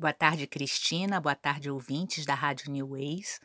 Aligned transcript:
Boa 0.00 0.12
tarde, 0.12 0.46
Cristina. 0.46 1.20
Boa 1.20 1.34
tarde, 1.34 1.68
ouvintes 1.68 2.24
da 2.24 2.32
Rádio 2.32 2.70
New 2.70 2.90
Ways. 2.90 3.40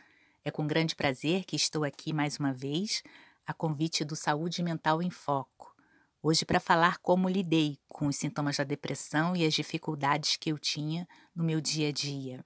É 0.45 0.51
com 0.51 0.67
grande 0.67 0.95
prazer 0.95 1.45
que 1.45 1.55
estou 1.55 1.83
aqui 1.83 2.13
mais 2.13 2.37
uma 2.37 2.53
vez, 2.53 3.01
a 3.43 3.55
convite 3.55 4.05
do 4.05 4.15
Saúde 4.15 4.61
Mental 4.61 5.01
em 5.01 5.09
Foco. 5.09 5.75
Hoje, 6.21 6.45
para 6.45 6.59
falar 6.59 6.99
como 6.99 7.27
lidei 7.27 7.79
com 7.87 8.05
os 8.05 8.17
sintomas 8.17 8.57
da 8.57 8.63
depressão 8.63 9.35
e 9.35 9.43
as 9.43 9.55
dificuldades 9.55 10.37
que 10.37 10.51
eu 10.51 10.59
tinha 10.59 11.07
no 11.35 11.43
meu 11.43 11.59
dia 11.59 11.89
a 11.89 11.91
dia. 11.91 12.45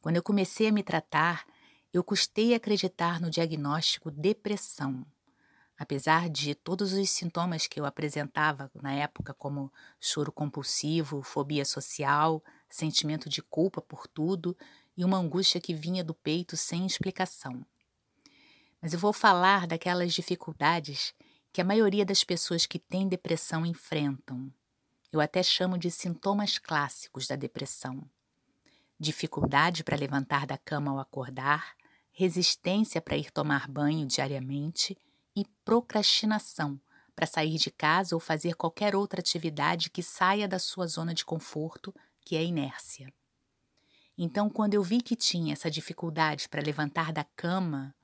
Quando 0.00 0.14
eu 0.14 0.22
comecei 0.22 0.68
a 0.68 0.72
me 0.72 0.84
tratar, 0.84 1.44
eu 1.92 2.04
custei 2.04 2.54
acreditar 2.54 3.20
no 3.20 3.28
diagnóstico 3.28 4.08
depressão. 4.08 5.04
Apesar 5.76 6.30
de 6.30 6.54
todos 6.54 6.92
os 6.92 7.10
sintomas 7.10 7.66
que 7.66 7.80
eu 7.80 7.86
apresentava 7.86 8.70
na 8.80 8.92
época, 8.92 9.34
como 9.34 9.72
choro 10.00 10.30
compulsivo, 10.30 11.24
fobia 11.24 11.64
social, 11.64 12.40
sentimento 12.68 13.28
de 13.28 13.42
culpa 13.42 13.80
por 13.80 14.06
tudo 14.06 14.56
e 14.96 15.04
uma 15.04 15.18
angústia 15.18 15.60
que 15.60 15.74
vinha 15.74 16.02
do 16.02 16.14
peito 16.14 16.56
sem 16.56 16.86
explicação. 16.86 17.64
Mas 18.80 18.92
eu 18.92 18.98
vou 18.98 19.12
falar 19.12 19.66
daquelas 19.66 20.12
dificuldades 20.12 21.14
que 21.52 21.60
a 21.60 21.64
maioria 21.64 22.04
das 22.04 22.22
pessoas 22.22 22.66
que 22.66 22.78
têm 22.78 23.08
depressão 23.08 23.64
enfrentam. 23.64 24.52
Eu 25.12 25.20
até 25.20 25.42
chamo 25.42 25.78
de 25.78 25.90
sintomas 25.90 26.58
clássicos 26.58 27.26
da 27.26 27.36
depressão. 27.36 28.02
Dificuldade 28.98 29.82
para 29.82 29.96
levantar 29.96 30.46
da 30.46 30.58
cama 30.58 30.90
ao 30.90 30.98
acordar, 30.98 31.74
resistência 32.12 33.00
para 33.00 33.16
ir 33.16 33.30
tomar 33.30 33.68
banho 33.68 34.06
diariamente 34.06 34.96
e 35.34 35.44
procrastinação 35.64 36.80
para 37.14 37.26
sair 37.26 37.56
de 37.56 37.70
casa 37.70 38.14
ou 38.14 38.20
fazer 38.20 38.54
qualquer 38.54 38.94
outra 38.94 39.20
atividade 39.20 39.88
que 39.88 40.02
saia 40.02 40.46
da 40.46 40.58
sua 40.58 40.86
zona 40.86 41.14
de 41.14 41.24
conforto 41.24 41.94
que 42.26 42.34
é 42.34 42.44
inércia. 42.44 43.14
Então, 44.18 44.50
quando 44.50 44.74
eu 44.74 44.82
vi 44.82 45.00
que 45.00 45.14
tinha 45.14 45.52
essa 45.52 45.70
dificuldade 45.70 46.48
para 46.48 46.60
levantar 46.60 47.12
da 47.12 47.22
cama 47.22 47.94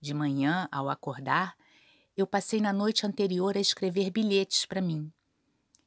de 0.00 0.14
manhã 0.14 0.68
ao 0.70 0.88
acordar, 0.88 1.56
eu 2.16 2.24
passei 2.24 2.60
na 2.60 2.72
noite 2.72 3.04
anterior 3.04 3.56
a 3.56 3.60
escrever 3.60 4.10
bilhetes 4.10 4.64
para 4.64 4.80
mim 4.80 5.12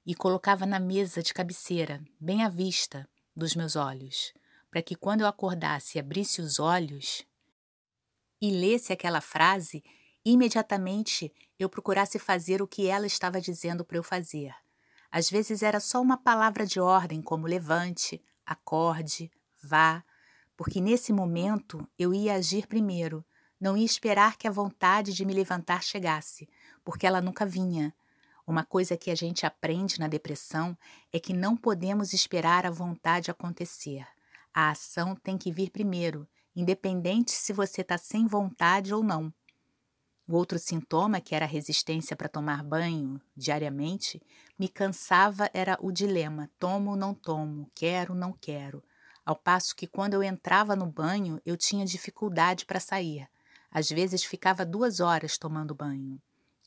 e 0.05 0.13
colocava 0.13 0.65
na 0.65 0.77
mesa 0.77 1.23
de 1.23 1.33
cabeceira, 1.33 2.03
bem 2.19 2.43
à 2.43 2.49
vista 2.49 3.07
dos 3.33 3.55
meus 3.55 3.77
olhos, 3.77 4.33
para 4.69 4.81
que 4.81 4.95
quando 4.95 5.21
eu 5.21 5.27
acordasse 5.27 5.97
e 5.97 5.99
abrisse 5.99 6.41
os 6.41 6.59
olhos 6.59 7.25
e 8.41 8.52
lesse 8.52 8.91
aquela 8.91 9.21
frase, 9.21 9.81
imediatamente 10.25 11.31
eu 11.57 11.69
procurasse 11.69 12.19
fazer 12.19 12.61
o 12.61 12.67
que 12.67 12.87
ela 12.87 13.07
estava 13.07 13.39
dizendo 13.39 13.85
para 13.85 13.97
eu 13.97 14.03
fazer. 14.03 14.53
Às 15.16 15.30
vezes 15.30 15.63
era 15.63 15.80
só 15.80 16.02
uma 16.02 16.17
palavra 16.17 16.66
de 16.66 16.77
ordem, 16.77 17.21
como 17.21 17.47
levante, 17.47 18.21
acorde, 18.45 19.31
vá, 19.63 20.03
porque 20.58 20.81
nesse 20.81 21.13
momento 21.13 21.88
eu 21.97 22.13
ia 22.13 22.33
agir 22.33 22.67
primeiro, 22.67 23.23
não 23.58 23.77
ia 23.77 23.86
esperar 23.86 24.36
que 24.36 24.45
a 24.45 24.52
vontade 24.52 25.13
de 25.13 25.23
me 25.23 25.33
levantar 25.33 25.81
chegasse, 25.81 26.49
porque 26.83 27.08
ela 27.08 27.21
nunca 27.21 27.45
vinha. 27.45 27.95
Uma 28.45 28.66
coisa 28.66 28.97
que 28.97 29.09
a 29.09 29.16
gente 29.16 29.45
aprende 29.45 30.02
na 30.02 30.09
depressão 30.09 30.77
é 31.13 31.17
que 31.17 31.31
não 31.31 31.55
podemos 31.55 32.11
esperar 32.11 32.66
a 32.66 32.69
vontade 32.69 33.31
acontecer. 33.31 34.05
A 34.53 34.71
ação 34.71 35.16
tem 35.16 35.38
que 35.38 35.49
vir 35.49 35.69
primeiro, 35.69 36.27
independente 36.53 37.31
se 37.31 37.53
você 37.53 37.80
está 37.80 37.97
sem 37.97 38.27
vontade 38.27 38.93
ou 38.93 39.02
não. 39.02 39.33
O 40.27 40.35
outro 40.35 40.57
sintoma, 40.57 41.21
que 41.21 41.35
era 41.35 41.45
a 41.45 41.47
resistência 41.47 42.15
para 42.15 42.27
tomar 42.27 42.63
banho 42.63 43.21
diariamente, 43.37 44.19
me 44.57 44.67
cansava 44.67 45.49
era 45.53 45.77
o 45.79 45.91
dilema: 45.91 46.49
tomo 46.57 46.91
ou 46.91 46.95
não 46.95 47.13
tomo, 47.13 47.69
quero 47.75 48.13
ou 48.13 48.19
não 48.19 48.33
quero. 48.33 48.83
Ao 49.23 49.35
passo 49.35 49.75
que 49.75 49.85
quando 49.85 50.15
eu 50.15 50.23
entrava 50.23 50.75
no 50.75 50.87
banho, 50.87 51.39
eu 51.45 51.55
tinha 51.55 51.85
dificuldade 51.85 52.65
para 52.65 52.79
sair. 52.79 53.27
Às 53.69 53.89
vezes 53.89 54.23
ficava 54.23 54.65
duas 54.65 54.99
horas 54.99 55.37
tomando 55.37 55.75
banho. 55.75 56.19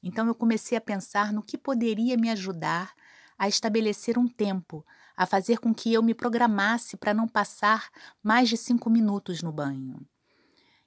Então 0.03 0.29
eu 0.29 0.35
comecei 0.35 0.79
a 0.79 0.81
pensar 0.81 1.33
no 1.33 1.43
que 1.43 1.59
poderia 1.59 2.17
me 2.17 2.31
ajudar 2.31 2.93
a 3.37 3.49
estabelecer 3.49 4.19
um 4.19 4.29
tempo, 4.29 4.85
a 5.17 5.27
fazer 5.27 5.59
com 5.59 5.75
que 5.75 5.93
eu 5.93 6.03
me 6.03 6.15
programasse 6.15 6.97
para 6.97 7.15
não 7.15 7.27
passar 7.27 7.89
mais 8.23 8.49
de 8.49 8.57
cinco 8.57 8.89
minutos 8.89 9.43
no 9.43 9.51
banho. 9.51 10.01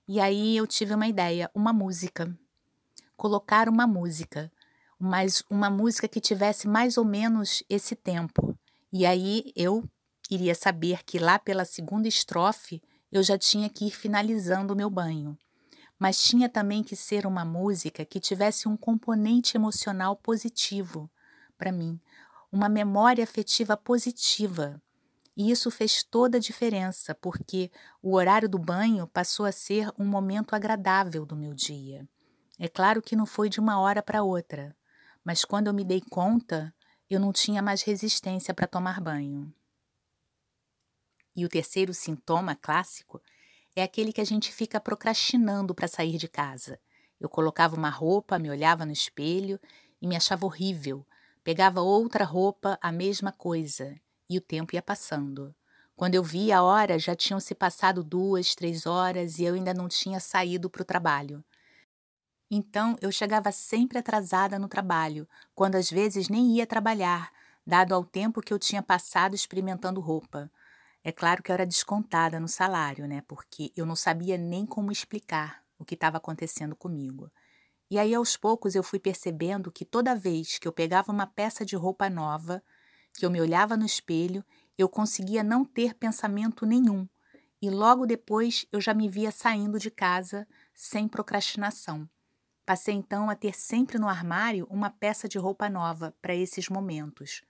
E 0.08 0.20
aí 0.20 0.56
eu 0.56 0.68
tive 0.68 0.94
uma 0.94 1.08
ideia, 1.08 1.50
uma 1.54 1.74
música 1.74 2.38
colocar 3.22 3.70
uma 3.70 3.86
música, 3.86 4.52
mas 4.98 5.44
uma 5.48 5.70
música 5.70 6.08
que 6.08 6.20
tivesse 6.20 6.68
mais 6.68 6.98
ou 6.98 7.06
menos 7.06 7.62
esse 7.70 7.96
tempo. 7.96 8.58
E 8.92 9.06
aí 9.06 9.54
eu 9.56 9.88
iria 10.28 10.56
saber 10.56 11.04
que 11.04 11.20
lá 11.20 11.38
pela 11.38 11.64
segunda 11.64 12.08
estrofe 12.08 12.82
eu 13.12 13.22
já 13.22 13.38
tinha 13.38 13.70
que 13.70 13.86
ir 13.86 13.92
finalizando 13.92 14.74
o 14.74 14.76
meu 14.76 14.90
banho. 14.90 15.38
Mas 16.00 16.24
tinha 16.24 16.50
também 16.50 16.82
que 16.82 16.96
ser 16.96 17.28
uma 17.28 17.46
música 17.46 18.04
que 18.04 18.20
tivesse 18.20 18.68
um 18.68 18.76
componente 18.76 19.56
emocional 19.56 20.16
positivo 20.16 21.08
para 21.60 21.72
mim, 21.72 22.00
uma 22.52 22.68
memória 22.68 23.24
afetiva 23.24 23.78
positiva. 23.78 24.82
E 25.38 25.52
isso 25.52 25.70
fez 25.70 26.02
toda 26.02 26.40
a 26.40 26.42
diferença, 26.42 27.14
porque 27.14 27.70
o 28.02 28.16
horário 28.16 28.50
do 28.50 28.58
banho 28.58 29.06
passou 29.06 29.46
a 29.46 29.52
ser 29.52 29.92
um 29.96 30.06
momento 30.06 30.56
agradável 30.56 31.24
do 31.24 31.36
meu 31.36 31.54
dia. 31.54 32.10
É 32.64 32.68
claro 32.68 33.02
que 33.02 33.16
não 33.16 33.26
foi 33.26 33.50
de 33.50 33.60
uma 33.60 33.80
hora 33.80 34.04
para 34.04 34.22
outra, 34.22 34.78
mas 35.26 35.44
quando 35.44 35.66
eu 35.66 35.74
me 35.74 35.84
dei 35.84 36.00
conta, 36.00 36.72
eu 37.10 37.20
não 37.20 37.34
tinha 37.34 37.60
mais 37.60 37.82
resistência 37.82 38.54
para 38.54 38.68
tomar 38.68 39.02
banho. 39.02 39.52
E 41.36 41.44
o 41.44 41.50
terceiro 41.50 41.92
sintoma 41.92 42.56
clássico 42.56 43.20
é 43.76 43.82
aquele 43.82 44.14
que 44.14 44.22
a 44.22 44.24
gente 44.24 44.54
fica 44.54 44.80
procrastinando 44.80 45.74
para 45.74 45.88
sair 45.88 46.20
de 46.20 46.28
casa. 46.28 46.80
Eu 47.20 47.28
colocava 47.28 47.76
uma 47.76 47.90
roupa, 47.90 48.38
me 48.38 48.52
olhava 48.52 48.86
no 48.86 48.92
espelho 48.92 49.60
e 50.00 50.06
me 50.06 50.16
achava 50.16 50.46
horrível. 50.46 51.04
Pegava 51.44 51.82
outra 51.82 52.26
roupa, 52.26 52.78
a 52.80 52.92
mesma 52.92 53.32
coisa, 53.32 54.00
e 54.30 54.38
o 54.38 54.42
tempo 54.42 54.76
ia 54.76 54.84
passando. 54.84 55.56
Quando 55.96 56.14
eu 56.14 56.22
vi 56.22 56.52
a 56.52 56.62
hora, 56.62 57.00
já 57.00 57.16
tinham 57.16 57.40
se 57.40 57.56
passado 57.56 58.04
duas, 58.04 58.54
três 58.54 58.86
horas 58.86 59.40
e 59.40 59.46
eu 59.46 59.56
ainda 59.56 59.74
não 59.74 59.88
tinha 59.88 60.20
saído 60.20 60.70
para 60.70 60.84
o 60.84 60.86
trabalho. 60.86 61.44
Então 62.54 62.98
eu 63.00 63.10
chegava 63.14 63.50
sempre 63.50 63.98
atrasada 63.98 64.60
no 64.60 64.68
trabalho, 64.68 65.26
quando 65.56 65.76
às 65.76 65.90
vezes 65.90 66.28
nem 66.28 66.58
ia 66.58 66.68
trabalhar, 66.68 67.32
dado 67.66 67.96
ao 67.96 68.04
tempo 68.04 68.42
que 68.42 68.54
eu 68.54 68.60
tinha 68.60 68.84
passado 68.84 69.34
experimentando 69.34 70.02
roupa. 70.02 70.52
É 71.02 71.14
claro 71.14 71.42
que 71.42 71.50
eu 71.50 71.54
era 71.54 71.66
descontada 71.66 72.42
no 72.42 72.50
salário, 72.50 73.08
né? 73.08 73.24
Porque 73.26 73.72
eu 73.74 73.86
não 73.86 73.96
sabia 73.96 74.38
nem 74.38 74.66
como 74.66 74.92
explicar 74.92 75.64
o 75.80 75.86
que 75.86 75.96
estava 75.96 76.18
acontecendo 76.18 76.76
comigo. 76.76 77.32
E 77.90 77.98
aí, 77.98 78.14
aos 78.14 78.36
poucos, 78.36 78.76
eu 78.76 78.84
fui 78.84 79.00
percebendo 79.00 79.72
que 79.72 79.86
toda 79.86 80.14
vez 80.14 80.60
que 80.60 80.68
eu 80.68 80.74
pegava 80.74 81.10
uma 81.10 81.26
peça 81.26 81.66
de 81.66 81.78
roupa 81.78 82.10
nova, 82.10 82.62
que 83.14 83.26
eu 83.26 83.32
me 83.32 83.40
olhava 83.40 83.78
no 83.78 83.86
espelho, 83.86 84.44
eu 84.78 84.90
conseguia 84.90 85.42
não 85.42 85.64
ter 85.64 85.94
pensamento 85.94 86.66
nenhum. 86.66 87.08
E 87.62 87.70
logo 87.70 88.06
depois 88.06 88.66
eu 88.74 88.82
já 88.82 88.94
me 88.94 89.08
via 89.08 89.32
saindo 89.32 89.80
de 89.80 89.90
casa 89.90 90.46
sem 90.74 91.08
procrastinação. 91.08 92.10
Passei 92.72 92.96
então 92.96 93.30
a 93.30 93.36
ter 93.36 93.54
sempre 93.54 94.00
no 94.00 94.08
armário 94.08 94.66
uma 94.70 94.90
peça 94.90 95.28
de 95.28 95.38
roupa 95.38 95.68
nova 95.68 96.16
para 96.22 96.34
esses 96.34 96.70
momentos. 96.70 97.44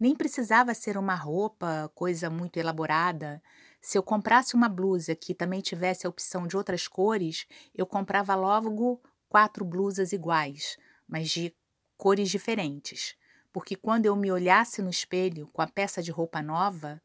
Nem 0.00 0.16
precisava 0.16 0.74
ser 0.74 0.98
uma 0.98 1.14
roupa, 1.14 1.92
coisa 1.94 2.28
muito 2.28 2.56
elaborada. 2.56 3.40
Se 3.80 3.96
eu 3.96 4.02
comprasse 4.02 4.56
uma 4.56 4.68
blusa 4.68 5.14
que 5.14 5.32
também 5.32 5.60
tivesse 5.60 6.08
a 6.08 6.10
opção 6.10 6.44
de 6.48 6.56
outras 6.56 6.88
cores, 6.88 7.46
eu 7.72 7.86
comprava 7.86 8.34
logo 8.34 9.00
quatro 9.28 9.64
blusas 9.64 10.12
iguais, 10.12 10.76
mas 11.06 11.30
de 11.30 11.54
cores 11.96 12.28
diferentes. 12.28 13.14
Porque 13.52 13.76
quando 13.76 14.06
eu 14.06 14.16
me 14.16 14.32
olhasse 14.32 14.82
no 14.82 14.90
espelho 14.90 15.48
com 15.52 15.62
a 15.62 15.68
peça 15.68 16.02
de 16.02 16.10
roupa 16.10 16.42
nova, 16.42 17.00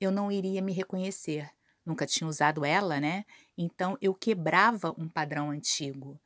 eu 0.00 0.10
não 0.10 0.32
iria 0.32 0.60
me 0.60 0.72
reconhecer. 0.72 1.48
Nunca 1.86 2.04
tinha 2.04 2.26
usado 2.26 2.64
ela, 2.64 2.98
né? 2.98 3.24
Então 3.56 3.96
eu 4.00 4.12
quebrava 4.12 4.92
um 4.98 5.08
padrão 5.08 5.50
antigo. 5.50 6.20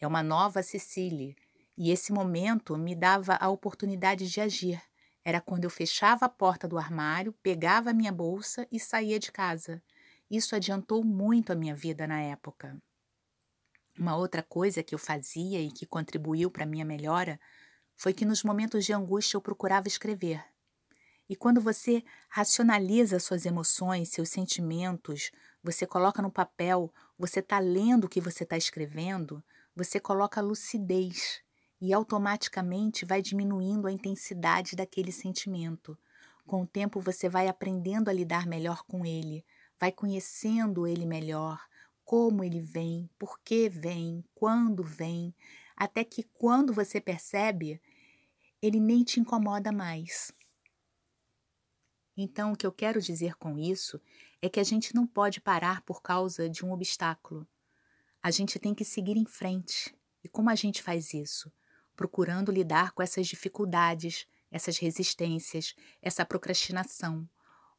É 0.00 0.06
uma 0.06 0.22
nova 0.22 0.62
Cecília. 0.62 1.34
E 1.76 1.90
esse 1.90 2.12
momento 2.12 2.76
me 2.76 2.94
dava 2.94 3.36
a 3.40 3.48
oportunidade 3.48 4.28
de 4.28 4.40
agir. 4.40 4.80
Era 5.24 5.40
quando 5.40 5.64
eu 5.64 5.70
fechava 5.70 6.26
a 6.26 6.28
porta 6.28 6.68
do 6.68 6.78
armário, 6.78 7.32
pegava 7.42 7.90
a 7.90 7.94
minha 7.94 8.12
bolsa 8.12 8.66
e 8.70 8.78
saía 8.78 9.18
de 9.18 9.32
casa. 9.32 9.82
Isso 10.30 10.54
adiantou 10.54 11.04
muito 11.04 11.52
a 11.52 11.56
minha 11.56 11.74
vida 11.74 12.06
na 12.06 12.20
época. 12.20 12.80
Uma 13.98 14.16
outra 14.16 14.42
coisa 14.42 14.82
que 14.82 14.94
eu 14.94 14.98
fazia 14.98 15.60
e 15.60 15.70
que 15.70 15.86
contribuiu 15.86 16.50
para 16.50 16.66
minha 16.66 16.84
melhora 16.84 17.40
foi 17.94 18.12
que 18.12 18.24
nos 18.24 18.42
momentos 18.42 18.84
de 18.84 18.92
angústia 18.92 19.36
eu 19.36 19.40
procurava 19.40 19.88
escrever. 19.88 20.44
E 21.28 21.34
quando 21.34 21.60
você 21.60 22.04
racionaliza 22.28 23.18
suas 23.18 23.46
emoções, 23.46 24.10
seus 24.10 24.28
sentimentos, 24.28 25.32
você 25.62 25.86
coloca 25.86 26.22
no 26.22 26.30
papel, 26.30 26.92
você 27.18 27.40
está 27.40 27.58
lendo 27.58 28.04
o 28.04 28.08
que 28.08 28.20
você 28.20 28.44
está 28.44 28.56
escrevendo, 28.56 29.42
você 29.76 30.00
coloca 30.00 30.40
lucidez 30.40 31.42
e 31.78 31.92
automaticamente 31.92 33.04
vai 33.04 33.20
diminuindo 33.20 33.86
a 33.86 33.92
intensidade 33.92 34.74
daquele 34.74 35.12
sentimento. 35.12 35.98
Com 36.46 36.62
o 36.62 36.66
tempo 36.66 36.98
você 36.98 37.28
vai 37.28 37.46
aprendendo 37.46 38.08
a 38.08 38.12
lidar 38.12 38.46
melhor 38.46 38.82
com 38.84 39.04
ele, 39.04 39.44
vai 39.78 39.92
conhecendo 39.92 40.86
ele 40.86 41.04
melhor, 41.04 41.60
como 42.06 42.42
ele 42.42 42.58
vem, 42.58 43.10
por 43.18 43.38
que 43.40 43.68
vem, 43.68 44.24
quando 44.34 44.82
vem, 44.82 45.34
até 45.76 46.02
que 46.02 46.22
quando 46.22 46.72
você 46.72 46.98
percebe, 46.98 47.78
ele 48.62 48.80
nem 48.80 49.04
te 49.04 49.20
incomoda 49.20 49.70
mais. 49.70 50.32
Então, 52.16 52.52
o 52.52 52.56
que 52.56 52.66
eu 52.66 52.72
quero 52.72 53.02
dizer 53.02 53.36
com 53.36 53.58
isso 53.58 54.00
é 54.40 54.48
que 54.48 54.58
a 54.58 54.64
gente 54.64 54.94
não 54.94 55.06
pode 55.06 55.38
parar 55.38 55.82
por 55.82 56.00
causa 56.00 56.48
de 56.48 56.64
um 56.64 56.72
obstáculo. 56.72 57.46
A 58.26 58.30
gente 58.32 58.58
tem 58.58 58.74
que 58.74 58.84
seguir 58.84 59.16
em 59.16 59.24
frente. 59.24 59.94
E 60.24 60.28
como 60.28 60.50
a 60.50 60.56
gente 60.56 60.82
faz 60.82 61.14
isso? 61.14 61.48
Procurando 61.94 62.50
lidar 62.50 62.90
com 62.90 63.00
essas 63.00 63.28
dificuldades, 63.28 64.26
essas 64.50 64.78
resistências, 64.78 65.76
essa 66.02 66.24
procrastinação. 66.24 67.24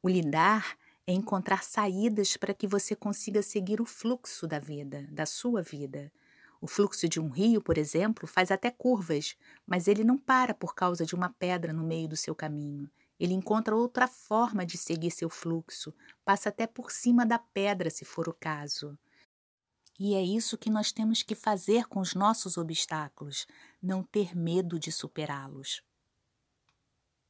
O 0.02 0.08
lidar 0.08 0.78
é 1.06 1.12
encontrar 1.12 1.66
saídas 1.66 2.38
para 2.38 2.54
que 2.54 2.66
você 2.66 2.96
consiga 2.96 3.42
seguir 3.42 3.82
o 3.82 3.86
fluxo 3.86 4.48
da 4.48 4.58
vida, 4.58 5.06
da 5.12 5.26
sua 5.26 5.62
vida. 5.62 6.10
O 6.62 6.68
fluxo 6.68 7.10
de 7.10 7.20
um 7.20 7.28
rio, 7.28 7.62
por 7.62 7.78
exemplo, 7.78 8.26
faz 8.26 8.50
até 8.50 8.72
curvas, 8.72 9.36
mas 9.66 9.86
ele 9.86 10.06
não 10.06 10.18
para 10.18 10.54
por 10.54 10.74
causa 10.74 11.06
de 11.06 11.14
uma 11.14 11.28
pedra 11.28 11.74
no 11.74 11.84
meio 11.84 12.08
do 12.08 12.16
seu 12.16 12.34
caminho. 12.34 12.90
Ele 13.20 13.34
encontra 13.34 13.76
outra 13.76 14.08
forma 14.08 14.66
de 14.66 14.78
seguir 14.78 15.12
seu 15.12 15.30
fluxo, 15.30 15.94
passa 16.24 16.48
até 16.48 16.66
por 16.66 16.90
cima 16.90 17.26
da 17.26 17.38
pedra, 17.38 17.90
se 17.90 18.06
for 18.06 18.30
o 18.30 18.34
caso. 18.34 18.98
E 20.00 20.16
é 20.16 20.22
isso 20.24 20.58
que 20.58 20.70
nós 20.70 20.92
temos 20.92 21.22
que 21.24 21.36
fazer 21.36 21.88
com 21.88 22.00
os 22.00 22.14
nossos 22.16 22.58
obstáculos, 22.58 23.46
não 23.82 24.04
ter 24.04 24.36
medo 24.36 24.80
de 24.80 24.92
superá-los. 24.92 25.82